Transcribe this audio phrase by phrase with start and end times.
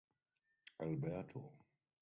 [0.79, 1.39] Alberto.